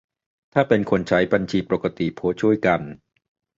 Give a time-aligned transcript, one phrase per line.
[0.53, 2.81] ถ้าเป็นคนใช้บัญชีปกติโพสต์ช่วยกัน